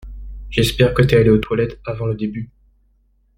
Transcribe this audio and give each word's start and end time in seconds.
J'espère 0.49 0.95
que 0.95 1.03
t'es 1.03 1.17
allé 1.17 1.29
aux 1.29 1.37
toilettes 1.37 1.79
avant 1.85 2.07
le 2.07 2.15
début. 2.15 2.49